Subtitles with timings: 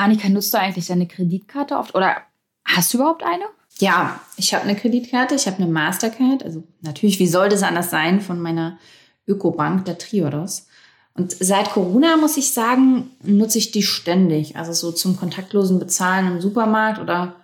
[0.00, 2.16] Annika, nutzt du eigentlich deine Kreditkarte oft oder
[2.64, 3.44] hast du überhaupt eine?
[3.78, 6.42] Ja, ich habe eine Kreditkarte, ich habe eine Mastercard.
[6.42, 8.78] Also natürlich, wie soll das anders sein von meiner
[9.26, 10.66] Ökobank, der Triodos.
[11.14, 14.56] Und seit Corona, muss ich sagen, nutze ich die ständig.
[14.56, 17.36] Also so zum kontaktlosen Bezahlen im Supermarkt oder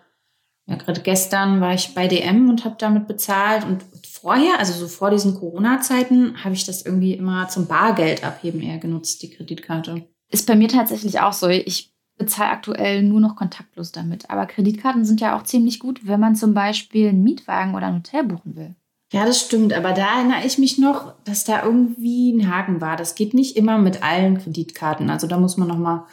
[0.66, 3.64] ja, gerade gestern war ich bei DM und habe damit bezahlt.
[3.64, 8.62] Und vorher, also so vor diesen Corona-Zeiten, habe ich das irgendwie immer zum Bargeld abheben
[8.62, 10.08] eher genutzt, die Kreditkarte.
[10.30, 11.48] Ist bei mir tatsächlich auch so.
[11.48, 14.30] Ich bezahle aktuell nur noch kontaktlos damit.
[14.30, 17.96] Aber Kreditkarten sind ja auch ziemlich gut, wenn man zum Beispiel einen Mietwagen oder ein
[17.96, 18.74] Hotel buchen will.
[19.12, 19.72] Ja, das stimmt.
[19.72, 22.96] Aber da erinnere ich mich noch, dass da irgendwie ein Haken war.
[22.96, 25.10] Das geht nicht immer mit allen Kreditkarten.
[25.10, 26.06] Also da muss man noch mal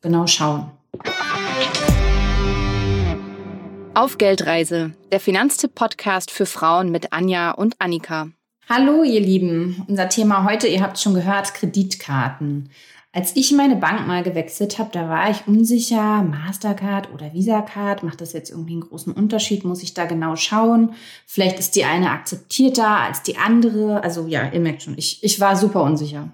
[0.00, 0.70] genau schauen.
[3.94, 8.28] Auf Geldreise, der Finanztipp-Podcast für Frauen mit Anja und Annika.
[8.68, 9.84] Hallo, ihr Lieben.
[9.88, 12.70] Unser Thema heute, ihr habt schon gehört, Kreditkarten.
[13.12, 18.20] Als ich meine Bank mal gewechselt habe, da war ich unsicher, Mastercard oder Visa-Card, macht
[18.20, 19.64] das jetzt irgendwie einen großen Unterschied?
[19.64, 20.92] Muss ich da genau schauen?
[21.26, 24.04] Vielleicht ist die eine akzeptierter als die andere.
[24.04, 26.28] Also ja, ihr merkt schon, ich, ich war super unsicher.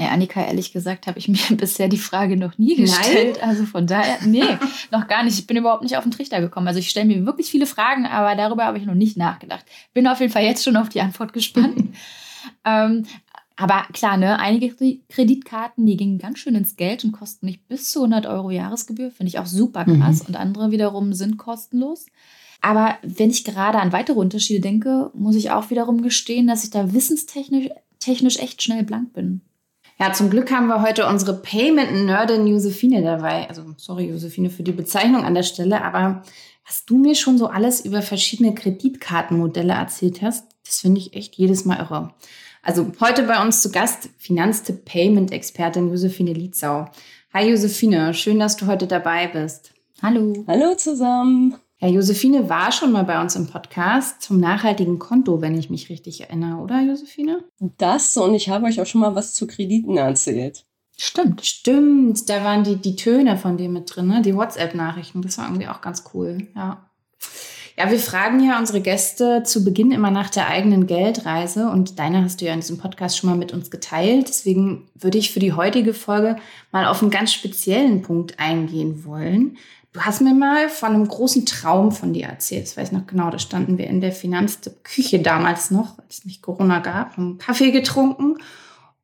[0.00, 3.38] Ey, Annika, ehrlich gesagt, habe ich mir bisher die Frage noch nie gestellt.
[3.40, 3.50] Nein?
[3.50, 4.44] Also von daher, nee,
[4.90, 5.38] noch gar nicht.
[5.38, 6.68] Ich bin überhaupt nicht auf den Trichter gekommen.
[6.68, 9.66] Also ich stelle mir wirklich viele Fragen, aber darüber habe ich noch nicht nachgedacht.
[9.92, 11.94] Bin auf jeden Fall jetzt schon auf die Antwort gespannt.
[12.64, 13.04] ähm,
[13.60, 14.74] aber klar, ne, einige
[15.08, 19.10] Kreditkarten, die gingen ganz schön ins Geld und kosten mich bis zu 100 Euro Jahresgebühr.
[19.10, 20.22] Finde ich auch super krass.
[20.22, 20.28] Mhm.
[20.28, 22.06] Und andere wiederum sind kostenlos.
[22.60, 26.70] Aber wenn ich gerade an weitere Unterschiede denke, muss ich auch wiederum gestehen, dass ich
[26.70, 29.42] da wissenstechnisch technisch echt schnell blank bin.
[29.98, 33.46] Ja, zum Glück haben wir heute unsere Payment-Nerdin Josephine dabei.
[33.48, 35.84] Also, sorry, Josephine, für die Bezeichnung an der Stelle.
[35.84, 36.22] Aber
[36.66, 41.36] was du mir schon so alles über verschiedene Kreditkartenmodelle erzählt hast, das finde ich echt
[41.36, 42.14] jedes Mal irre.
[42.62, 46.90] Also heute bei uns zu Gast Finanztipp Payment Expertin Josephine Lietzau.
[47.32, 49.72] Hi Josephine, schön, dass du heute dabei bist.
[50.02, 50.44] Hallo.
[50.46, 51.56] Hallo zusammen.
[51.78, 55.88] Ja, Josephine war schon mal bei uns im Podcast zum nachhaltigen Konto, wenn ich mich
[55.88, 57.44] richtig erinnere, oder Josephine?
[57.78, 60.66] Das und ich habe euch auch schon mal was zu Krediten erzählt.
[60.98, 61.46] Stimmt.
[61.46, 64.20] Stimmt, da waren die, die Töne von dem mit drin, ne?
[64.20, 65.22] die WhatsApp-Nachrichten.
[65.22, 66.89] Das war irgendwie auch ganz cool, ja.
[67.80, 72.22] Ja, wir fragen ja unsere Gäste zu Beginn immer nach der eigenen Geldreise und deine
[72.22, 74.28] hast du ja in diesem Podcast schon mal mit uns geteilt.
[74.28, 76.36] Deswegen würde ich für die heutige Folge
[76.72, 79.56] mal auf einen ganz speziellen Punkt eingehen wollen.
[79.94, 82.64] Du hast mir mal von einem großen Traum von dir erzählt.
[82.64, 83.30] Das weiß ich noch genau.
[83.30, 87.70] Da standen wir in der Finanzküche damals noch, als es nicht Corona gab, haben Kaffee
[87.70, 88.36] getrunken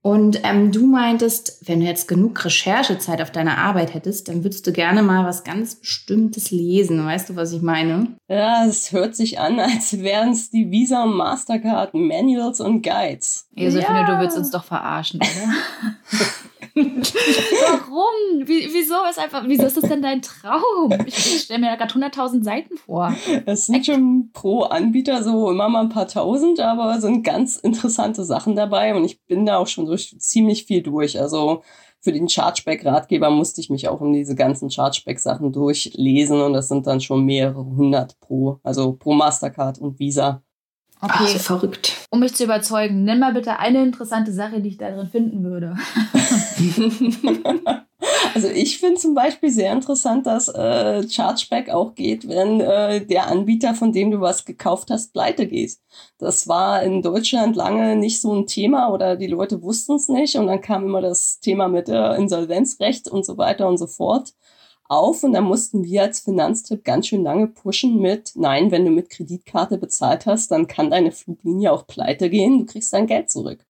[0.06, 4.65] und ähm, du meintest, wenn du jetzt genug Recherchezeit auf deiner Arbeit hättest, dann würdest
[4.65, 7.05] du gerne mal was ganz Bestimmtes lesen.
[7.05, 8.17] Weißt du, was ich meine?
[8.28, 13.49] Ja, es hört sich an, als wären es die Visa und Mastercard Manuals und Guides.
[13.56, 14.15] Josephine, ja.
[14.15, 16.21] du willst uns doch verarschen, oder?
[16.76, 18.47] Warum?
[18.47, 20.92] Wie, wieso ist einfach, wieso ist das denn dein Traum?
[21.06, 23.14] Ich, stelle mir da gerade 100.000 Seiten vor.
[23.47, 28.25] Es sind schon pro Anbieter so immer mal ein paar tausend, aber sind ganz interessante
[28.25, 31.19] Sachen dabei und ich bin da auch schon durch ziemlich viel durch.
[31.19, 31.62] Also
[32.00, 36.87] für den Chargeback-Ratgeber musste ich mich auch um diese ganzen Chargeback-Sachen durchlesen und das sind
[36.87, 40.43] dann schon mehrere hundert pro, also pro Mastercard und Visa.
[41.01, 41.93] Okay, Ach, so verrückt.
[42.11, 45.45] Um mich zu überzeugen, nenn mal bitte eine interessante Sache, die ich da drin finden
[45.45, 45.77] würde.
[48.34, 53.27] also ich finde zum Beispiel sehr interessant, dass äh, Chargeback auch geht, wenn äh, der
[53.27, 55.77] Anbieter, von dem du was gekauft hast, pleite geht.
[56.19, 60.37] Das war in Deutschland lange nicht so ein Thema oder die Leute wussten es nicht
[60.37, 64.33] und dann kam immer das Thema mit äh, Insolvenzrecht und so weiter und so fort
[64.89, 68.91] auf und da mussten wir als Finanztipp ganz schön lange pushen mit, nein, wenn du
[68.91, 73.31] mit Kreditkarte bezahlt hast, dann kann deine Fluglinie auch pleite gehen, du kriegst dein Geld
[73.31, 73.65] zurück.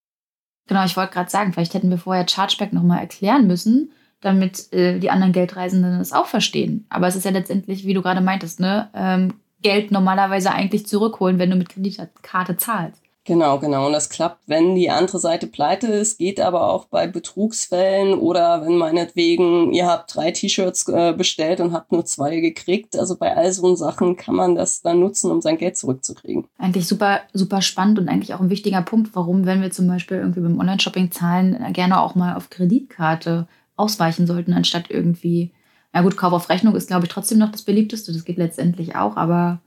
[0.67, 4.99] Genau, ich wollte gerade sagen, vielleicht hätten wir vorher Chargeback nochmal erklären müssen, damit äh,
[4.99, 6.85] die anderen Geldreisenden es auch verstehen.
[6.89, 11.39] Aber es ist ja letztendlich, wie du gerade meintest, ne, ähm, Geld normalerweise eigentlich zurückholen,
[11.39, 13.01] wenn du mit Kreditkarte zahlst.
[13.27, 13.87] Genau, genau.
[13.87, 18.65] Und das klappt, wenn die andere Seite pleite ist, geht aber auch bei Betrugsfällen oder
[18.65, 22.97] wenn meinetwegen ihr habt drei T-Shirts äh, bestellt und habt nur zwei gekriegt.
[22.97, 26.45] Also bei all so Sachen kann man das dann nutzen, um sein Geld zurückzukriegen.
[26.57, 30.19] Eigentlich super, super spannend und eigentlich auch ein wichtiger Punkt, warum, wenn wir zum Beispiel
[30.19, 35.51] irgendwie beim Online-Shopping zahlen, gerne auch mal auf Kreditkarte ausweichen sollten, anstatt irgendwie,
[35.91, 38.13] na gut, Kauf auf Rechnung ist, glaube ich, trotzdem noch das beliebteste.
[38.13, 39.59] Das geht letztendlich auch, aber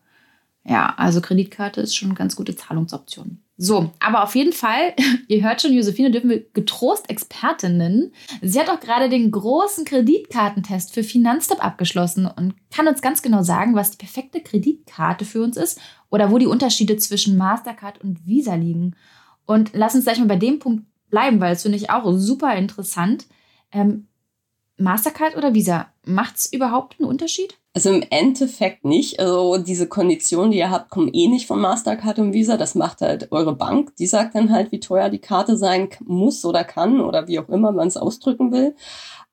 [0.64, 3.42] ja, also Kreditkarte ist schon eine ganz gute Zahlungsoption.
[3.56, 4.94] So, aber auf jeden Fall,
[5.28, 8.12] ihr hört schon, Josephine dürfen wir getrost Expertin nennen.
[8.40, 13.42] Sie hat auch gerade den großen Kreditkartentest für Finanztipp abgeschlossen und kann uns ganz genau
[13.42, 15.80] sagen, was die perfekte Kreditkarte für uns ist
[16.10, 18.96] oder wo die Unterschiede zwischen Mastercard und Visa liegen.
[19.46, 22.54] Und lass uns gleich mal bei dem Punkt bleiben, weil das finde ich auch super
[22.54, 23.26] interessant.
[23.72, 24.06] Ähm,
[24.81, 25.88] Mastercard oder Visa?
[26.05, 27.59] Macht es überhaupt einen Unterschied?
[27.75, 29.21] Also im Endeffekt nicht.
[29.21, 32.56] Also diese Konditionen, die ihr habt, kommen eh nicht von Mastercard und Visa.
[32.56, 33.94] Das macht halt eure Bank.
[33.97, 37.49] Die sagt dann halt, wie teuer die Karte sein muss oder kann oder wie auch
[37.49, 38.75] immer man es ausdrücken will.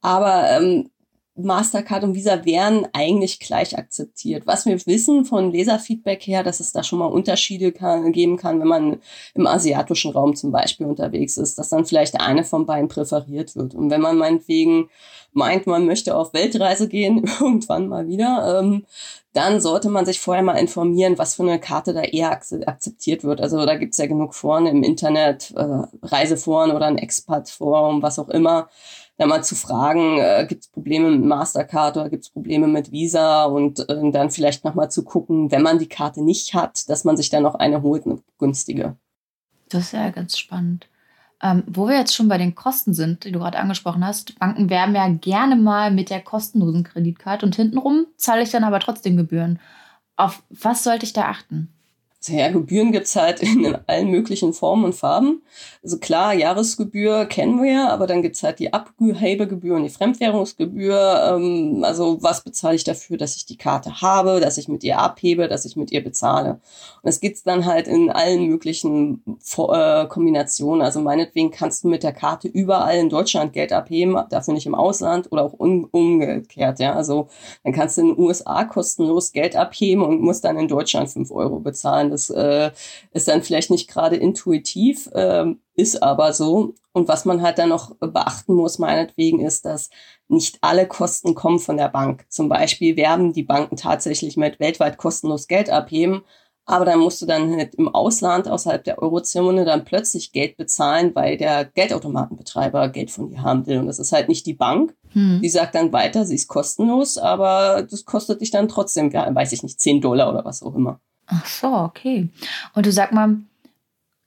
[0.02, 0.90] Aber ähm,
[1.38, 4.48] Mastercard und Visa wären eigentlich gleich akzeptiert.
[4.48, 8.60] Was wir wissen von Leserfeedback her, dass es da schon mal Unterschiede kann, geben kann,
[8.60, 8.98] wenn man
[9.36, 13.76] im asiatischen Raum zum Beispiel unterwegs ist, dass dann vielleicht eine von beiden präferiert wird.
[13.76, 14.90] Und wenn man meinetwegen
[15.34, 18.86] meint, man möchte auf Weltreise gehen, irgendwann mal wieder, ähm,
[19.34, 23.40] dann sollte man sich vorher mal informieren, was für eine Karte da eher akzeptiert wird.
[23.40, 28.30] Also da gibt's ja genug Foren im Internet, äh, Reiseforen oder ein Expat-Forum, was auch
[28.30, 28.68] immer
[29.18, 32.92] dann mal zu fragen, äh, gibt es Probleme mit Mastercard oder gibt es Probleme mit
[32.92, 37.04] Visa und äh, dann vielleicht nochmal zu gucken, wenn man die Karte nicht hat, dass
[37.04, 38.96] man sich dann noch eine holt, eine günstige.
[39.70, 40.88] Das ist ja ganz spannend.
[41.42, 44.70] Ähm, wo wir jetzt schon bei den Kosten sind, die du gerade angesprochen hast, Banken
[44.70, 49.18] werben ja gerne mal mit der kostenlosen Kreditkarte und hintenrum zahle ich dann aber trotzdem
[49.18, 49.60] Gebühren.
[50.16, 51.72] Auf was sollte ich da achten?
[52.26, 55.44] Ja, Gebühren gibt's halt in allen möglichen Formen und Farben.
[55.84, 61.36] Also klar, Jahresgebühr kennen wir ja, aber dann gibt's halt die Abhebegebühr und die Fremdwährungsgebühr.
[61.36, 65.00] Ähm, also was bezahle ich dafür, dass ich die Karte habe, dass ich mit ihr
[65.00, 66.60] abhebe, dass ich mit ihr bezahle.
[67.02, 69.22] Und es gibt's dann halt in allen möglichen
[69.58, 70.82] äh, Kombinationen.
[70.82, 74.76] Also meinetwegen kannst du mit der Karte überall in Deutschland Geld abheben, dafür nicht im
[74.76, 76.80] Ausland oder auch um, umgekehrt.
[76.80, 77.30] Ja, also
[77.64, 81.32] dann kannst du in den USA kostenlos Geld abheben und musst dann in Deutschland fünf
[81.32, 82.72] Euro bezahlen das äh,
[83.12, 85.46] ist dann vielleicht nicht gerade intuitiv, äh,
[85.76, 86.76] ist aber so.
[86.92, 89.90] Und was man halt dann noch beachten muss, meinetwegen, ist, dass
[90.28, 92.26] nicht alle Kosten kommen von der Bank.
[92.30, 96.24] Zum Beispiel werben die Banken tatsächlich mit weltweit kostenlos Geld abheben,
[96.70, 101.16] aber dann musst du dann halt im Ausland außerhalb der Eurozone dann plötzlich Geld bezahlen,
[101.16, 103.80] weil der Geldautomatenbetreiber Geld von dir haben will.
[103.80, 104.94] Und das ist halt nicht die Bank.
[105.14, 105.40] Hm.
[105.42, 109.64] Die sagt dann weiter, sie ist kostenlos, aber das kostet dich dann trotzdem, weiß ich
[109.64, 111.00] nicht, 10 Dollar oder was auch immer.
[111.28, 112.30] Ach so, okay.
[112.74, 113.38] Und du sag mal,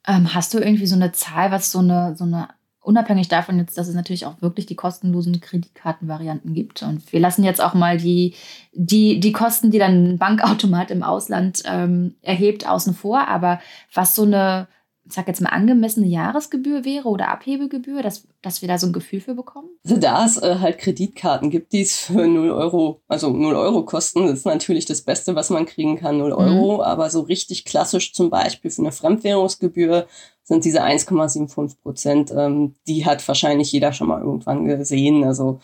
[0.07, 2.49] ähm, hast du irgendwie so eine Zahl, was so eine, so eine,
[2.79, 6.81] unabhängig davon jetzt, dass es natürlich auch wirklich die kostenlosen Kreditkartenvarianten gibt.
[6.83, 8.35] Und wir lassen jetzt auch mal die,
[8.73, 13.27] die, die Kosten, die dann ein Bankautomat im Ausland ähm, erhebt, außen vor.
[13.27, 13.59] Aber
[13.93, 14.67] was so eine,
[15.11, 18.93] ich sag jetzt mal, angemessene Jahresgebühr wäre oder Abhebegebühr, dass, dass wir da so ein
[18.93, 19.67] Gefühl für bekommen?
[19.83, 23.83] Also da es äh, halt Kreditkarten gibt, die es für 0 Euro, also 0 Euro
[23.83, 26.75] kosten, das ist natürlich das Beste, was man kriegen kann, 0 Euro.
[26.75, 26.81] Mhm.
[26.81, 30.07] Aber so richtig klassisch zum Beispiel für eine Fremdwährungsgebühr
[30.43, 32.31] sind diese 1,75 Prozent.
[32.31, 35.25] Ähm, die hat wahrscheinlich jeder schon mal irgendwann gesehen.
[35.25, 35.59] Also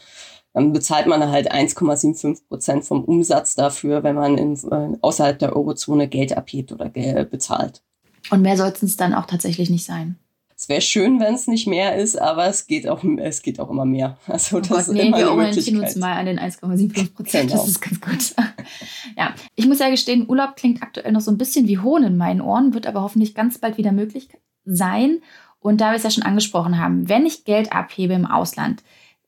[0.52, 5.56] dann bezahlt man halt 1,75 Prozent vom Umsatz dafür, wenn man in, äh, außerhalb der
[5.56, 7.82] Eurozone Geld abhebt oder Geld bezahlt.
[8.30, 10.18] Und mehr sollten es dann auch tatsächlich nicht sein.
[10.60, 13.70] Es wäre schön, wenn es nicht mehr ist, aber es geht auch, es geht auch
[13.70, 14.18] immer mehr.
[14.28, 17.50] Also oh das Gott, ist nee, immer wir orientieren uns mal an den 1,75 Prozent.
[17.50, 17.62] Genau.
[17.62, 18.36] Das ist ganz gut.
[19.18, 22.18] ja, ich muss ja gestehen, Urlaub klingt aktuell noch so ein bisschen wie Hohn in
[22.18, 24.30] meinen Ohren, wird aber hoffentlich ganz bald wieder möglich
[24.66, 25.22] sein.
[25.60, 28.84] Und da wir es ja schon angesprochen haben, wenn ich Geld abhebe im Ausland,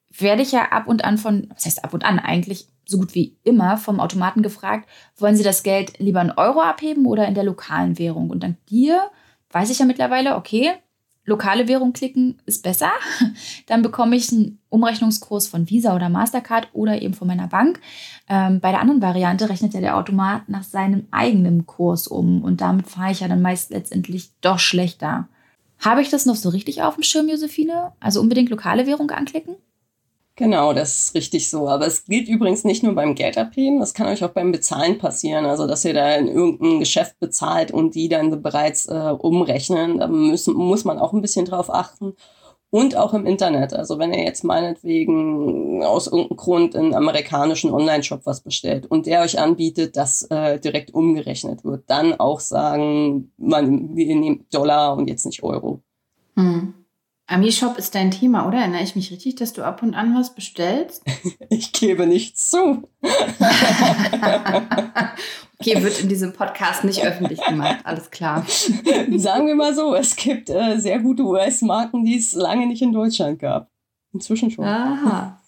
[0.09, 3.13] werde ich ja ab und an von, was heißt ab und an eigentlich, so gut
[3.13, 7.35] wie immer vom Automaten gefragt, wollen Sie das Geld lieber in Euro abheben oder in
[7.35, 8.31] der lokalen Währung?
[8.31, 9.11] Und dank dir
[9.51, 10.73] weiß ich ja mittlerweile, okay,
[11.25, 12.91] lokale Währung klicken ist besser.
[13.67, 17.79] Dann bekomme ich einen Umrechnungskurs von Visa oder Mastercard oder eben von meiner Bank.
[18.27, 22.61] Ähm, bei der anderen Variante rechnet ja der Automat nach seinem eigenen Kurs um und
[22.61, 25.27] damit fahre ich ja dann meist letztendlich doch schlechter.
[25.79, 27.93] Habe ich das noch so richtig auf dem Schirm, Josephine?
[27.99, 29.55] Also unbedingt lokale Währung anklicken?
[30.39, 31.67] Genau, das ist richtig so.
[31.67, 35.45] Aber es gilt übrigens nicht nur beim Geldabheben, das kann euch auch beim Bezahlen passieren.
[35.45, 39.97] Also, dass ihr da in irgendein Geschäft bezahlt und die dann bereits äh, umrechnen.
[39.97, 42.13] Da müssen, muss man auch ein bisschen drauf achten.
[42.69, 43.73] Und auch im Internet.
[43.73, 49.07] Also, wenn ihr jetzt meinetwegen aus irgendeinem Grund in einen amerikanischen Online-Shop was bestellt und
[49.07, 54.95] der euch anbietet, dass äh, direkt umgerechnet wird, dann auch sagen, man, wir nehmen Dollar
[54.95, 55.81] und jetzt nicht Euro.
[56.37, 56.78] Hm.
[57.29, 58.57] Ami-Shop ist dein Thema, oder?
[58.57, 61.03] Erinnere ich mich richtig, dass du ab und an was bestellst?
[61.51, 62.83] Ich gebe nichts zu.
[65.59, 68.45] okay, wird in diesem Podcast nicht öffentlich gemacht, alles klar.
[69.15, 72.93] Sagen wir mal so, es gibt äh, sehr gute US-Marken, die es lange nicht in
[72.93, 73.71] Deutschland gab.
[74.13, 74.63] Inzwischen schon.
[74.65, 75.41] Aha.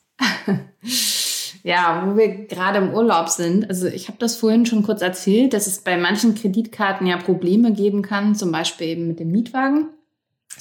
[1.64, 3.70] Ja, wo wir gerade im Urlaub sind.
[3.70, 7.74] Also ich habe das vorhin schon kurz erzählt, dass es bei manchen Kreditkarten ja Probleme
[7.74, 9.90] geben kann, zum Beispiel eben mit dem Mietwagen.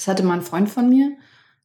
[0.01, 1.11] Das hatte mal ein Freund von mir,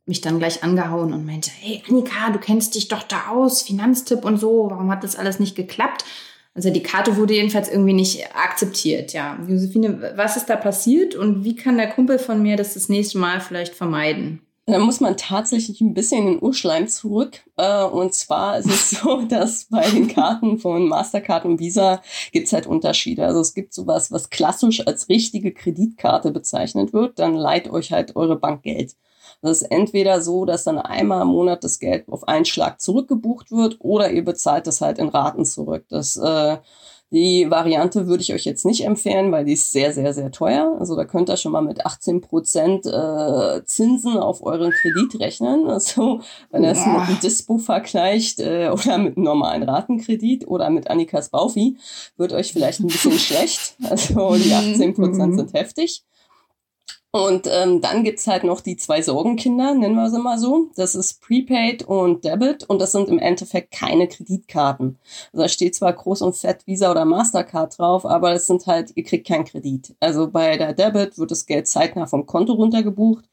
[0.04, 4.26] mich dann gleich angehauen und meinte, hey Annika, du kennst dich doch da aus, Finanztipp
[4.26, 6.04] und so, warum hat das alles nicht geklappt?
[6.54, 9.38] Also die Karte wurde jedenfalls irgendwie nicht akzeptiert, ja.
[9.48, 13.16] Josephine, was ist da passiert und wie kann der Kumpel von mir das das nächste
[13.16, 14.42] Mal vielleicht vermeiden?
[14.68, 17.38] Da muss man tatsächlich ein bisschen in den Urschleim zurück.
[17.56, 22.52] Äh, und zwar ist es so, dass bei den Karten von Mastercard und Visa gibt's
[22.52, 23.24] halt Unterschiede.
[23.24, 27.20] Also es gibt sowas, was klassisch als richtige Kreditkarte bezeichnet wird.
[27.20, 28.96] Dann leiht euch halt eure Bank Geld.
[29.40, 33.52] Das ist entweder so, dass dann einmal im Monat das Geld auf einen Schlag zurückgebucht
[33.52, 35.84] wird oder ihr bezahlt das halt in Raten zurück.
[35.88, 36.58] Das äh,
[37.12, 40.76] die Variante würde ich euch jetzt nicht empfehlen, weil die ist sehr, sehr, sehr teuer.
[40.80, 45.66] Also da könnt ihr schon mal mit 18 Prozent äh, Zinsen auf euren Kredit rechnen.
[45.76, 46.20] Also
[46.50, 50.88] wenn ihr es mit einem Dispo vergleicht äh, oder mit einem normalen Ratenkredit oder mit
[50.88, 51.76] Annikas Baufi,
[52.16, 53.76] wird euch vielleicht ein bisschen schlecht.
[53.84, 55.36] Also die 18 Prozent mhm.
[55.36, 56.02] sind heftig.
[57.16, 60.68] Und ähm, dann gibt's halt noch die zwei Sorgenkinder, nennen wir sie mal so.
[60.76, 64.98] Das ist Prepaid und Debit und das sind im Endeffekt keine Kreditkarten.
[65.32, 68.92] Also da steht zwar groß und fett Visa oder Mastercard drauf, aber es sind halt,
[68.96, 69.96] ihr kriegt keinen Kredit.
[69.98, 73.24] Also bei der Debit wird das Geld zeitnah vom Konto runtergebucht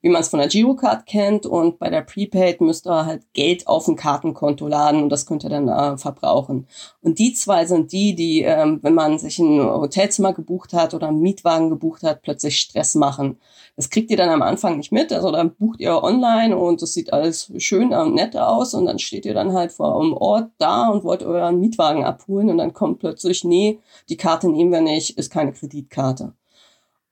[0.00, 1.46] wie man es von der Girocard kennt.
[1.46, 5.44] Und bei der Prepaid müsst ihr halt Geld auf ein Kartenkonto laden und das könnt
[5.44, 6.66] ihr dann äh, verbrauchen.
[7.02, 11.08] Und die zwei sind die, die, ähm, wenn man sich ein Hotelzimmer gebucht hat oder
[11.08, 13.38] einen Mietwagen gebucht hat, plötzlich Stress machen.
[13.76, 15.12] Das kriegt ihr dann am Anfang nicht mit.
[15.12, 18.98] Also dann bucht ihr online und es sieht alles schön und nett aus und dann
[18.98, 22.72] steht ihr dann halt vor einem Ort da und wollt euren Mietwagen abholen und dann
[22.72, 23.78] kommt plötzlich, nee,
[24.08, 26.34] die Karte nehmen wir nicht, ist keine Kreditkarte.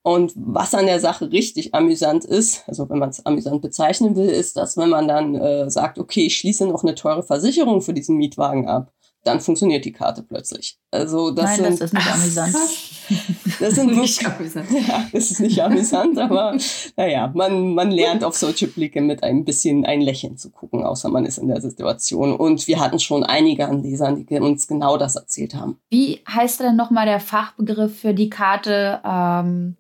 [0.06, 4.28] Und was an der Sache richtig amüsant ist, also wenn man es amüsant bezeichnen will,
[4.28, 7.92] ist, dass wenn man dann äh, sagt, okay, ich schließe noch eine teure Versicherung für
[7.92, 8.92] diesen Mietwagen ab,
[9.24, 10.78] dann funktioniert die Karte plötzlich.
[10.92, 12.56] Also das Nein, sind, das ist nicht amüsant.
[13.58, 14.70] Das sind nicht amüsant.
[14.88, 16.56] Ja, das ist nicht amüsant, aber
[16.96, 21.08] naja, man, man lernt auf solche Blicke mit ein bisschen ein Lächeln zu gucken, außer
[21.08, 22.32] man ist in der Situation.
[22.32, 25.80] Und wir hatten schon einige an Lesern, die uns genau das erzählt haben.
[25.90, 29.00] Wie heißt denn nochmal der Fachbegriff für die Karte?
[29.04, 29.76] Ähm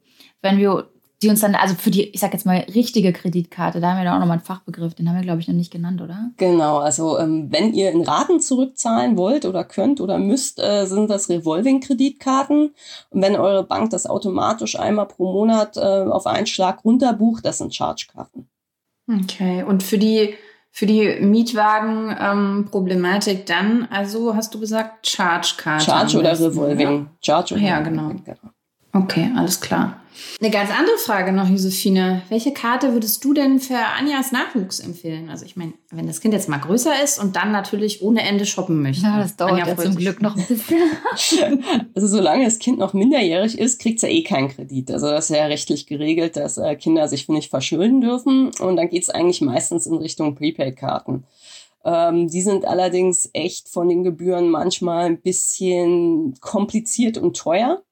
[0.46, 0.88] wenn wir
[1.22, 4.04] die uns dann, also für die, ich sag jetzt mal, richtige Kreditkarte, da haben wir
[4.04, 6.30] da auch nochmal einen Fachbegriff, den haben wir, glaube ich, noch nicht genannt, oder?
[6.36, 11.08] Genau, also ähm, wenn ihr in Raten zurückzahlen wollt oder könnt oder müsst, äh, sind
[11.08, 12.74] das Revolving-Kreditkarten.
[13.10, 17.56] Und wenn eure Bank das automatisch einmal pro Monat äh, auf einen Schlag runterbucht, das
[17.58, 18.48] sind Charge-Karten.
[19.08, 20.34] Okay, und für die
[20.70, 25.86] für die Mietwagen-Problematik ähm, dann, also hast du gesagt, Charge-Karte.
[25.86, 27.08] Charge oder Revolving.
[27.22, 28.08] Charge oder ja, genau.
[28.08, 28.50] genau.
[28.96, 30.00] Okay, alles klar.
[30.40, 32.22] Eine ganz andere Frage noch, Josephine.
[32.30, 35.28] Welche Karte würdest du denn für Anjas Nachwuchs empfehlen?
[35.28, 38.46] Also ich meine, wenn das Kind jetzt mal größer ist und dann natürlich ohne Ende
[38.46, 39.04] shoppen möchte.
[39.04, 41.64] Ja, das dauert Anja ja zum Glück noch ein bisschen.
[41.94, 44.90] also solange das Kind noch minderjährig ist, kriegt es ja eh keinen Kredit.
[44.90, 48.50] Also das ist ja rechtlich geregelt, dass äh, Kinder sich nicht verschulden dürfen.
[48.60, 51.24] Und dann geht es eigentlich meistens in Richtung Prepaid-Karten.
[51.84, 57.82] Ähm, die sind allerdings echt von den Gebühren manchmal ein bisschen kompliziert und teuer.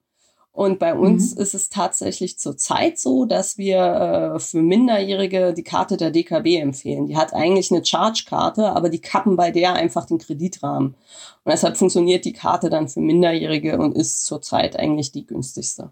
[0.55, 1.43] Und bei uns mhm.
[1.43, 7.07] ist es tatsächlich zurzeit so, dass wir äh, für Minderjährige die Karte der DKB empfehlen.
[7.07, 10.95] Die hat eigentlich eine Charge-Karte, aber die kappen bei der einfach den Kreditrahmen.
[10.95, 15.91] Und deshalb funktioniert die Karte dann für Minderjährige und ist zurzeit eigentlich die günstigste.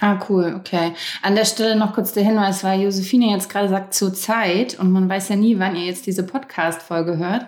[0.00, 0.92] Ah, cool, okay.
[1.22, 5.08] An der Stelle noch kurz der Hinweis, weil Josephine jetzt gerade sagt zurzeit und man
[5.08, 7.46] weiß ja nie, wann ihr jetzt diese Podcast-Folge hört.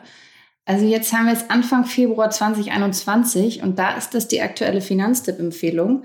[0.69, 6.03] Also jetzt haben wir es Anfang Februar 2021 und da ist das die aktuelle Finanztipp-Empfehlung.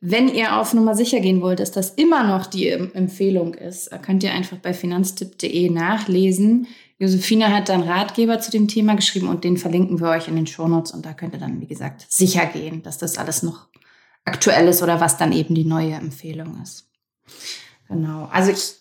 [0.00, 4.22] Wenn ihr auf Nummer sicher gehen wollt, dass das immer noch die Empfehlung ist, könnt
[4.22, 6.68] ihr einfach bei finanztipp.de nachlesen.
[6.98, 10.46] Josephine hat dann Ratgeber zu dem Thema geschrieben und den verlinken wir euch in den
[10.46, 13.66] Shownotes und da könnt ihr dann, wie gesagt, sicher gehen, dass das alles noch
[14.24, 16.88] aktuell ist oder was dann eben die neue Empfehlung ist.
[17.88, 18.26] Genau.
[18.32, 18.77] Also ich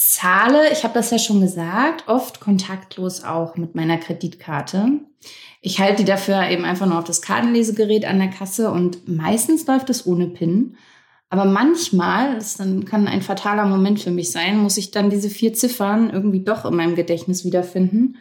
[0.00, 5.00] zahle, ich habe das ja schon gesagt, oft kontaktlos auch mit meiner Kreditkarte.
[5.60, 9.66] Ich halte die dafür eben einfach nur auf das Kartenlesegerät an der Kasse und meistens
[9.66, 10.76] läuft es ohne PIN.
[11.30, 15.30] Aber manchmal, das dann kann ein fataler Moment für mich sein, muss ich dann diese
[15.30, 18.18] vier Ziffern irgendwie doch in meinem Gedächtnis wiederfinden.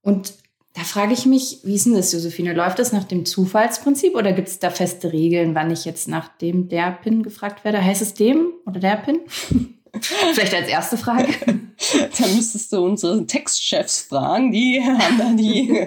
[0.00, 0.32] Und
[0.72, 2.54] da frage ich mich, wie ist denn das, Josephine?
[2.54, 6.28] Läuft das nach dem Zufallsprinzip oder gibt es da feste Regeln, wann ich jetzt nach
[6.38, 7.84] dem der PIN gefragt werde?
[7.84, 9.20] Heißt es dem oder der PIN?
[10.00, 11.32] Vielleicht als erste Frage.
[12.18, 15.86] da müsstest du unsere Textchefs fragen, die haben da die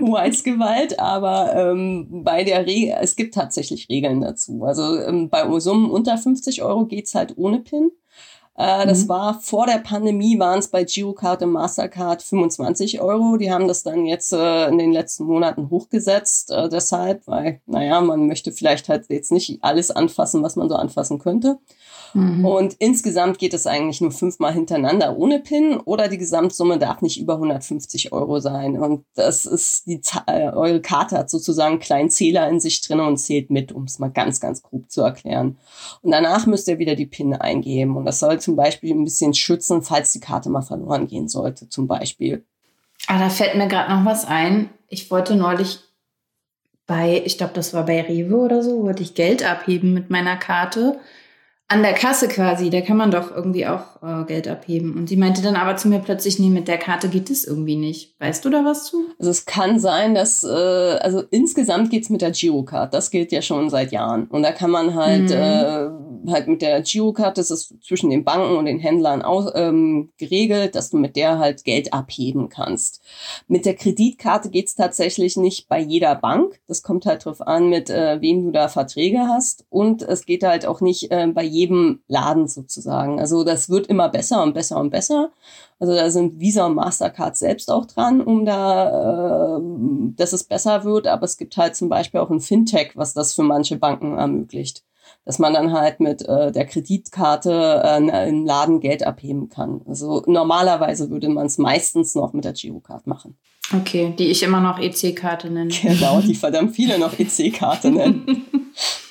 [0.06, 4.64] Hoheitsgewalt, aber ähm, bei der Regel, es gibt tatsächlich Regeln dazu.
[4.64, 7.90] Also ähm, bei Summen unter 50 Euro geht's halt ohne PIN.
[8.58, 9.08] Äh, das mhm.
[9.08, 13.36] war vor der Pandemie, waren es bei Girocard und Mastercard 25 Euro.
[13.36, 18.00] Die haben das dann jetzt äh, in den letzten Monaten hochgesetzt, äh, deshalb, weil, naja,
[18.00, 21.60] man möchte vielleicht halt jetzt nicht alles anfassen, was man so anfassen könnte.
[22.14, 22.44] Mhm.
[22.44, 27.20] Und insgesamt geht es eigentlich nur fünfmal hintereinander ohne PIN oder die Gesamtsumme darf nicht
[27.20, 28.78] über 150 Euro sein.
[28.78, 33.00] Und das ist die, äh, eure Karte hat sozusagen einen kleinen Zähler in sich drin
[33.00, 35.58] und zählt mit, um es mal ganz, ganz grob zu erklären.
[36.02, 37.96] Und danach müsst ihr wieder die PIN eingeben.
[37.96, 41.68] Und das sollte zum Beispiel ein bisschen schützen, falls die Karte mal verloren gehen sollte,
[41.68, 42.46] zum Beispiel.
[43.06, 44.70] Ah, da fällt mir gerade noch was ein.
[44.88, 45.80] Ich wollte neulich
[46.86, 50.38] bei, ich glaube, das war bei Rewe oder so, wollte ich Geld abheben mit meiner
[50.38, 50.98] Karte
[51.70, 54.96] an der Kasse quasi, da kann man doch irgendwie auch äh, Geld abheben.
[54.96, 57.76] Und sie meinte dann aber zu mir plötzlich, nee, mit der Karte geht es irgendwie
[57.76, 58.18] nicht.
[58.20, 59.08] Weißt du da was zu?
[59.18, 62.94] Also es kann sein, dass, äh, also insgesamt geht's mit der Girocard.
[62.94, 64.28] Das gilt ja schon seit Jahren.
[64.28, 65.30] Und da kann man halt, mhm.
[65.30, 70.08] äh, halt mit der Girocard, das ist zwischen den Banken und den Händlern aus, ähm,
[70.16, 73.02] geregelt, dass du mit der halt Geld abheben kannst.
[73.46, 76.60] Mit der Kreditkarte geht's tatsächlich nicht bei jeder Bank.
[76.66, 79.66] Das kommt halt drauf an, mit äh, wem du da Verträge hast.
[79.68, 81.57] Und es geht halt auch nicht äh, bei jedem
[82.08, 83.20] Laden sozusagen.
[83.20, 85.30] Also das wird immer besser und besser und besser.
[85.80, 89.60] Also da sind Visa und Mastercard selbst auch dran, um da, äh,
[90.16, 91.06] dass es besser wird.
[91.06, 94.84] Aber es gibt halt zum Beispiel auch ein Fintech, was das für manche Banken ermöglicht.
[95.24, 99.80] Dass man dann halt mit äh, der Kreditkarte äh, im Laden Geld abheben kann.
[99.86, 103.36] Also normalerweise würde man es meistens noch mit der Girocard machen.
[103.74, 105.70] Okay, die ich immer noch EC-Karte nenne.
[105.70, 108.46] Genau, die verdammt viele noch EC-Karte nennen.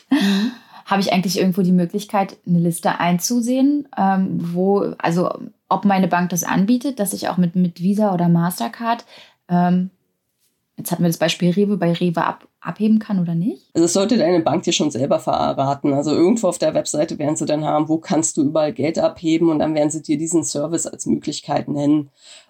[0.87, 5.29] habe ich eigentlich irgendwo die Möglichkeit, eine Liste einzusehen, ähm, wo, also
[5.67, 9.05] ob meine Bank das anbietet, dass ich auch mit, mit Visa oder Mastercard,
[9.49, 9.91] ähm,
[10.77, 13.63] jetzt hatten wir das Beispiel Rewe, bei Rewe ab, abheben kann oder nicht?
[13.73, 15.93] Also das sollte deine Bank dir schon selber verraten.
[15.93, 19.49] Also irgendwo auf der Webseite werden sie dann haben, wo kannst du überall Geld abheben
[19.49, 22.09] und dann werden sie dir diesen Service als Möglichkeit nennen.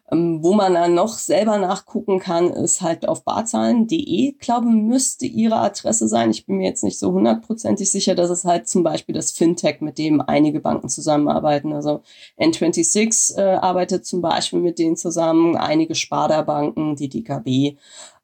[0.09, 5.57] Ähm, wo man dann noch selber nachgucken kann, ist halt auf barzahlen.de, glaube müsste ihre
[5.57, 6.31] Adresse sein.
[6.31, 9.81] Ich bin mir jetzt nicht so hundertprozentig sicher, dass es halt zum Beispiel das Fintech,
[9.81, 11.73] mit dem einige Banken zusammenarbeiten.
[11.73, 12.03] Also
[12.39, 17.77] N26 äh, arbeitet zum Beispiel mit denen zusammen, einige Sparda-Banken, die DKB.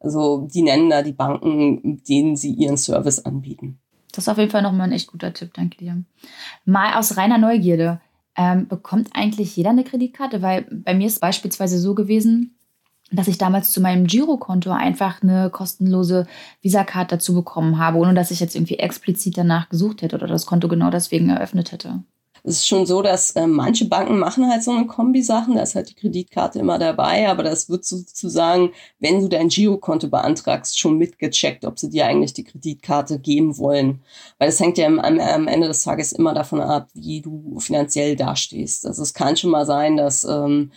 [0.04, 3.80] Also die nennen da die Banken, denen sie ihren Service anbieten.
[4.12, 6.04] Das ist auf jeden Fall nochmal ein echt guter Tipp, danke dir.
[6.66, 8.00] Mal aus reiner Neugierde.
[8.36, 10.42] Ähm, bekommt eigentlich jeder eine Kreditkarte?
[10.42, 12.56] Weil bei mir ist beispielsweise so gewesen,
[13.12, 16.28] dass ich damals zu meinem Girokonto einfach eine kostenlose
[16.62, 20.46] Visa-Card dazu bekommen habe, ohne dass ich jetzt irgendwie explizit danach gesucht hätte oder das
[20.46, 22.04] Konto genau deswegen eröffnet hätte.
[22.46, 25.76] Es ist schon so, dass äh, manche Banken machen halt so eine Kombi-Sachen, da ist
[25.76, 30.98] halt die Kreditkarte immer dabei, aber das wird sozusagen, wenn du dein Girokonto beantragst, schon
[30.98, 34.02] mitgecheckt, ob sie dir eigentlich die Kreditkarte geben wollen.
[34.40, 38.18] Weil es hängt ja am, am, Ende des Tages immer davon ab, wie du finanziell
[38.18, 38.86] dastehst.
[38.86, 40.72] Also es kann schon mal sein, dass ähm,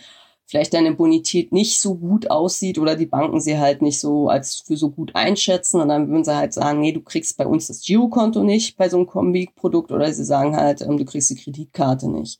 [0.47, 4.63] vielleicht deine Bonität nicht so gut aussieht oder die Banken sie halt nicht so als
[4.65, 7.67] für so gut einschätzen und dann würden sie halt sagen, nee, du kriegst bei uns
[7.67, 11.35] das Girokonto nicht bei so einem Kombi-Produkt oder sie sagen halt, ähm, du kriegst die
[11.35, 12.39] Kreditkarte nicht.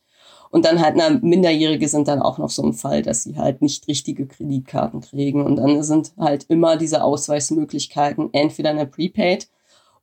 [0.49, 3.61] Und dann halt, na, Minderjährige sind dann auch noch so ein Fall, dass sie halt
[3.61, 5.45] nicht richtige Kreditkarten kriegen.
[5.45, 9.49] Und dann sind halt immer diese Ausweismöglichkeiten, entweder eine Prepaid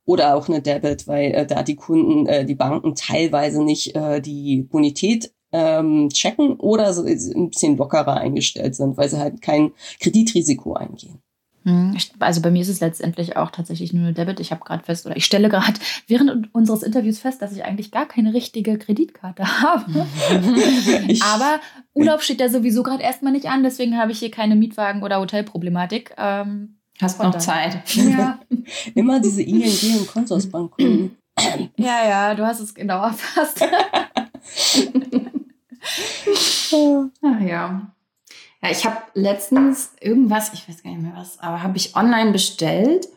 [0.05, 4.21] oder auch eine Debit, weil äh, da die Kunden, äh, die Banken teilweise nicht äh,
[4.21, 9.71] die Bonität ähm, checken oder so ein bisschen lockerer eingestellt sind, weil sie halt kein
[10.01, 11.19] Kreditrisiko eingehen.
[11.63, 14.39] Hm, also bei mir ist es letztendlich auch tatsächlich nur eine Debit.
[14.39, 15.73] Ich habe gerade fest, oder ich stelle gerade
[16.07, 20.05] während unseres Interviews fest, dass ich eigentlich gar keine richtige Kreditkarte habe.
[21.23, 21.59] Aber
[21.93, 25.19] Urlaub steht ja sowieso gerade erstmal nicht an, deswegen habe ich hier keine Mietwagen- oder
[25.19, 26.13] Hotelproblematik.
[26.17, 27.79] Ähm, Hast noch Zeit.
[27.93, 28.39] Ja.
[28.93, 31.17] Immer diese ING und Konsorsbanken.
[31.77, 33.61] ja, ja, du hast es genau erfasst.
[37.23, 37.91] Ach ja.
[38.61, 42.31] Ja, ich habe letztens irgendwas, ich weiß gar nicht mehr was, aber habe ich online
[42.31, 43.07] bestellt.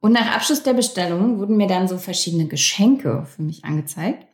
[0.00, 4.26] Und nach Abschluss der Bestellung wurden mir dann so verschiedene Geschenke für mich angezeigt.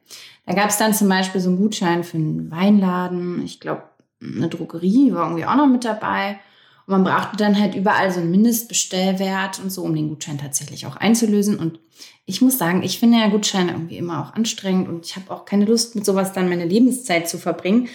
[0.47, 3.45] Da gab es dann zum Beispiel so einen Gutschein für einen Weinladen.
[3.45, 3.83] Ich glaube,
[4.23, 6.41] eine Drogerie war irgendwie auch noch mit dabei.
[6.89, 10.87] Und man brauchte dann halt überall so einen Mindestbestellwert und so, um den Gutschein tatsächlich
[10.87, 11.59] auch einzulösen.
[11.59, 11.79] Und
[12.25, 15.45] ich muss sagen, ich finde ja Gutscheine irgendwie immer auch anstrengend und ich habe auch
[15.45, 17.89] keine Lust, mit sowas dann meine Lebenszeit zu verbringen.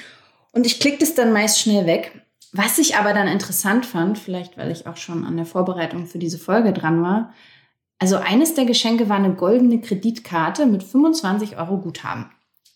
[0.52, 2.22] Und ich klicke das dann meist schnell weg.
[2.52, 6.20] Was ich aber dann interessant fand, vielleicht weil ich auch schon an der Vorbereitung für
[6.20, 7.34] diese Folge dran war,
[7.98, 12.30] also eines der Geschenke war eine goldene Kreditkarte mit 25 Euro Guthaben.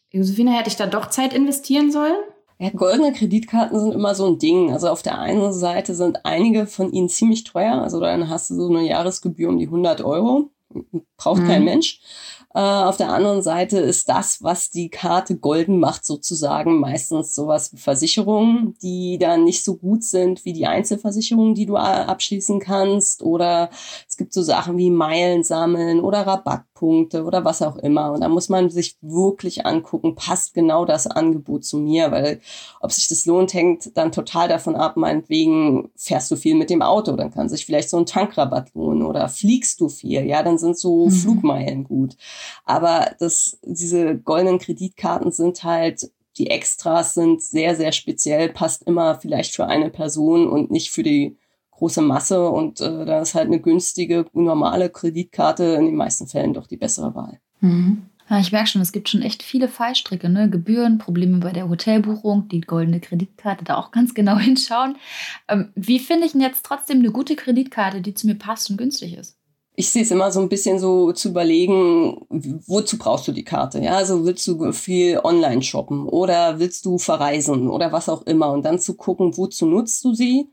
[0.09, 2.17] Josefina, hätte ich da doch Zeit investieren sollen?
[2.59, 4.73] Ja, goldene Kreditkarten sind immer so ein Ding.
[4.73, 7.81] Also auf der einen Seite sind einige von ihnen ziemlich teuer.
[7.81, 10.49] Also dann hast du so eine Jahresgebühr um die 100 Euro.
[11.17, 11.47] Braucht mhm.
[11.47, 12.01] kein Mensch.
[12.53, 17.71] Äh, auf der anderen Seite ist das, was die Karte golden macht, sozusagen meistens sowas
[17.71, 23.21] wie Versicherungen, die dann nicht so gut sind wie die Einzelversicherungen, die du abschließen kannst.
[23.21, 23.69] Oder
[24.07, 26.25] es gibt so Sachen wie Meilen sammeln oder
[26.77, 28.11] Rabattpunkte oder was auch immer.
[28.11, 32.39] Und da muss man sich wirklich angucken, passt genau das Angebot zu mir, weil
[32.79, 36.81] ob sich das lohnt, hängt dann total davon ab, meinetwegen fährst du viel mit dem
[36.81, 40.57] Auto, dann kann sich vielleicht so ein Tankrabatt lohnen oder fliegst du viel, ja, dann
[40.57, 41.11] sind so mhm.
[41.11, 42.15] Flugmeilen gut.
[42.65, 49.15] Aber das, diese goldenen Kreditkarten sind halt die Extras sind sehr, sehr speziell, passt immer
[49.15, 51.35] vielleicht für eine Person und nicht für die
[51.77, 52.49] große Masse.
[52.49, 56.77] Und äh, da ist halt eine günstige, normale Kreditkarte in den meisten Fällen doch die
[56.77, 57.39] bessere Wahl.
[57.61, 58.03] Mhm.
[58.29, 60.49] Ja, ich merke schon, es gibt schon echt viele Fallstricke, ne?
[60.49, 64.97] Gebühren, Probleme bei der Hotelbuchung, die goldene Kreditkarte, da auch ganz genau hinschauen.
[65.47, 68.77] Ähm, wie finde ich denn jetzt trotzdem eine gute Kreditkarte, die zu mir passt und
[68.77, 69.37] günstig ist?
[69.79, 72.25] ich sehe es immer so ein bisschen so zu überlegen,
[72.65, 73.79] wozu brauchst du die Karte?
[73.79, 78.51] Ja, also willst du viel online shoppen oder willst du verreisen oder was auch immer
[78.51, 80.49] und dann zu gucken, wozu nutzt du sie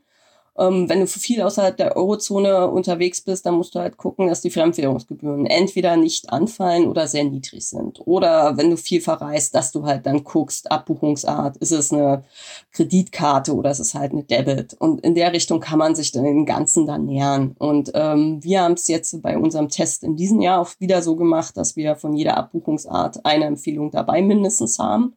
[0.57, 4.41] ähm, wenn du viel außerhalb der Eurozone unterwegs bist, dann musst du halt gucken, dass
[4.41, 7.99] die Fremdwährungsgebühren entweder nicht anfallen oder sehr niedrig sind.
[8.05, 12.23] Oder wenn du viel verreist, dass du halt dann guckst, Abbuchungsart, ist es eine
[12.71, 14.75] Kreditkarte oder ist es halt eine Debit?
[14.79, 17.55] Und in der Richtung kann man sich dann den Ganzen dann nähern.
[17.59, 21.17] Und ähm, wir haben es jetzt bei unserem Test in diesem Jahr auch wieder so
[21.17, 25.15] gemacht, dass wir von jeder Abbuchungsart eine Empfehlung dabei mindestens haben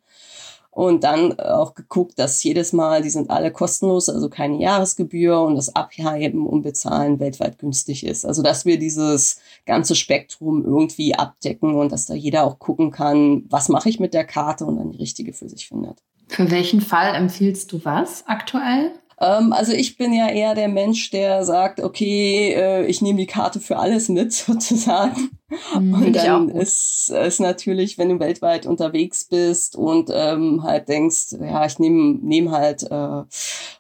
[0.79, 5.57] und dann auch geguckt, dass jedes Mal, die sind alle kostenlos, also keine Jahresgebühr und
[5.57, 8.25] das Abheben und Bezahlen weltweit günstig ist.
[8.25, 13.45] Also dass wir dieses ganze Spektrum irgendwie abdecken und dass da jeder auch gucken kann,
[13.51, 15.99] was mache ich mit der Karte und dann die richtige für sich findet.
[16.29, 18.93] Für welchen Fall empfiehlst du was aktuell?
[19.21, 23.27] Ähm, also ich bin ja eher der Mensch, der sagt, okay, äh, ich nehme die
[23.27, 25.31] Karte für alles mit, sozusagen.
[25.75, 31.37] Mhm, und dann ist es natürlich, wenn du weltweit unterwegs bist und ähm, halt denkst,
[31.41, 33.23] ja, ich nehme nehm halt äh,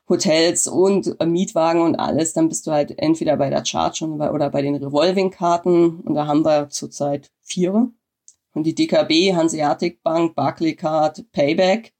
[0.08, 4.50] Hotels und äh, Mietwagen und alles, dann bist du halt entweder bei der Charge oder
[4.50, 6.00] bei den Revolving-Karten.
[6.00, 7.90] Und da haben wir zurzeit vier.
[8.54, 11.92] Und die DKB, Hanseatic Bank, Barclaycard, Payback.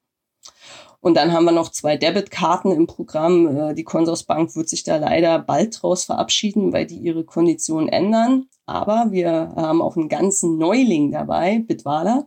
[1.01, 3.57] Und dann haben wir noch zwei Debitkarten im Programm.
[3.57, 8.47] Äh, die Consorsbank wird sich da leider bald draus verabschieden, weil die ihre Konditionen ändern.
[8.67, 12.27] Aber wir haben auch einen ganzen Neuling dabei, Bitwala.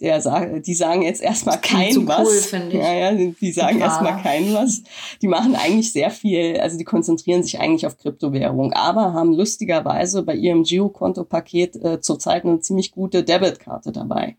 [0.00, 2.52] Der sagt, die sagen jetzt erstmal kein so was.
[2.52, 4.82] Cool, ja, ja, die sagen erstmal kein was.
[5.20, 10.22] Die machen eigentlich sehr viel, also die konzentrieren sich eigentlich auf Kryptowährung, aber haben lustigerweise
[10.22, 14.36] bei ihrem Girokonto-Paket äh, zurzeit eine ziemlich gute Debitkarte dabei.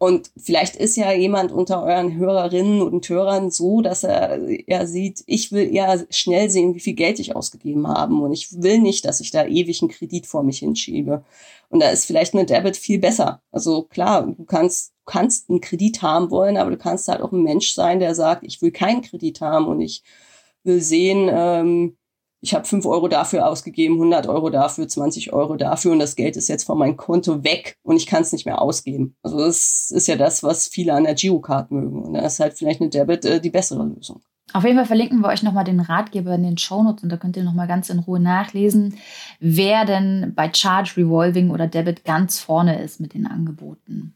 [0.00, 5.24] Und vielleicht ist ja jemand unter euren Hörerinnen und Hörern so, dass er, er sieht,
[5.26, 8.14] ich will eher schnell sehen, wie viel Geld ich ausgegeben habe.
[8.14, 11.24] Und ich will nicht, dass ich da ewig einen Kredit vor mich hinschiebe.
[11.68, 13.42] Und da ist vielleicht eine Debit viel besser.
[13.50, 17.42] Also klar, du kannst, kannst einen Kredit haben wollen, aber du kannst halt auch ein
[17.42, 20.04] Mensch sein, der sagt, ich will keinen Kredit haben und ich
[20.62, 21.96] will sehen, ähm,
[22.40, 26.36] ich habe fünf Euro dafür ausgegeben, 100 Euro dafür, 20 Euro dafür und das Geld
[26.36, 29.16] ist jetzt von meinem Konto weg und ich kann es nicht mehr ausgeben.
[29.22, 32.56] Also das ist ja das, was viele an der Girocard mögen und da ist halt
[32.56, 34.20] vielleicht eine Debit äh, die bessere Lösung.
[34.54, 37.36] Auf jeden Fall verlinken wir euch nochmal den Ratgeber in den Shownotes und da könnt
[37.36, 38.94] ihr nochmal ganz in Ruhe nachlesen,
[39.40, 44.14] wer denn bei Charge, Revolving oder Debit ganz vorne ist mit den Angeboten.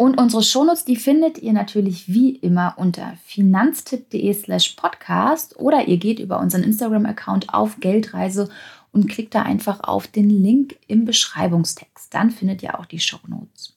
[0.00, 5.98] Und unsere Shownotes, die findet ihr natürlich wie immer unter finanztipp.de slash podcast oder ihr
[5.98, 8.48] geht über unseren Instagram-Account auf Geldreise
[8.92, 12.14] und klickt da einfach auf den Link im Beschreibungstext.
[12.14, 13.76] Dann findet ihr auch die Shownotes.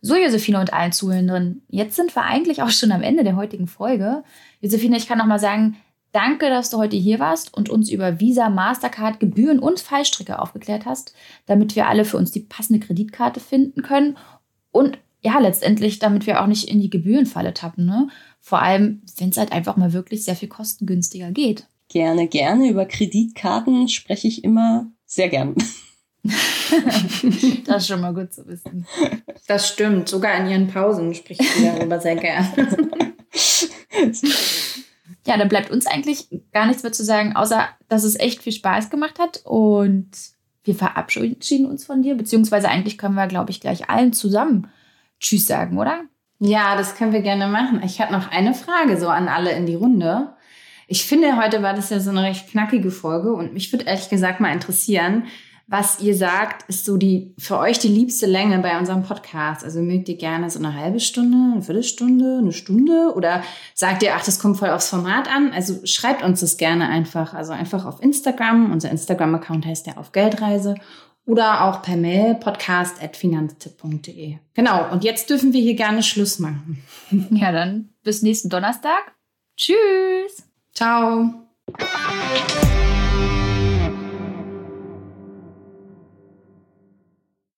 [0.00, 3.68] So, Josephine und allen Zuhörenden, jetzt sind wir eigentlich auch schon am Ende der heutigen
[3.68, 4.24] Folge.
[4.60, 5.76] Josephine, ich kann noch mal sagen,
[6.10, 10.84] danke, dass du heute hier warst und uns über Visa, Mastercard, Gebühren und Fallstricke aufgeklärt
[10.84, 11.14] hast,
[11.46, 14.16] damit wir alle für uns die passende Kreditkarte finden können
[14.72, 17.86] und ja, letztendlich, damit wir auch nicht in die Gebührenfalle tappen.
[17.86, 18.08] Ne?
[18.40, 21.66] Vor allem, wenn es halt einfach mal wirklich sehr viel kostengünstiger geht.
[21.88, 22.68] Gerne, gerne.
[22.68, 25.54] Über Kreditkarten spreche ich immer sehr gern.
[27.66, 28.86] das ist schon mal gut zu wissen.
[29.46, 30.08] Das stimmt.
[30.08, 32.46] Sogar in ihren Pausen spricht sie darüber sehr gern.
[35.26, 38.52] ja, dann bleibt uns eigentlich gar nichts mehr zu sagen, außer dass es echt viel
[38.52, 40.10] Spaß gemacht hat und
[40.64, 44.68] wir verabschieden uns von dir, beziehungsweise eigentlich können wir, glaube ich, gleich allen zusammen
[45.22, 46.02] Tschüss sagen, oder?
[46.38, 47.80] Ja, das können wir gerne machen.
[47.84, 50.34] Ich habe noch eine Frage so an alle in die Runde.
[50.88, 54.10] Ich finde, heute war das ja so eine recht knackige Folge und mich würde ehrlich
[54.10, 55.24] gesagt mal interessieren,
[55.68, 59.64] was ihr sagt, ist so die für euch die liebste Länge bei unserem Podcast.
[59.64, 64.14] Also mögt ihr gerne so eine halbe Stunde, eine Viertelstunde, eine Stunde oder sagt ihr,
[64.14, 65.52] ach, das kommt voll aufs Format an?
[65.52, 67.32] Also schreibt uns das gerne einfach.
[67.32, 68.70] Also einfach auf Instagram.
[68.70, 70.74] Unser Instagram-Account heißt ja auf Geldreise
[71.26, 74.38] oder auch per Mail podcast.finanztipp.de.
[74.54, 76.82] Genau, und jetzt dürfen wir hier gerne Schluss machen.
[77.30, 79.12] Ja, dann bis nächsten Donnerstag.
[79.56, 80.48] Tschüss.
[80.72, 81.34] Ciao.